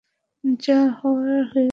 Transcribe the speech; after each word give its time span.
যা 0.59 0.79
হওয়ার 0.99 1.41
হয়ে 1.51 1.63
গেছে। 1.63 1.69